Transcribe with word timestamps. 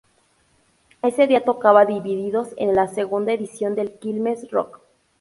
Ese 1.03 1.27
día 1.27 1.45
tocaba 1.45 1.85
Divididos 1.85 2.53
en 2.57 2.73
la 2.75 2.87
segunda 2.87 3.33
edición 3.33 3.75
del 3.75 3.99
Quilmes 3.99 4.49
Rock. 4.49 4.81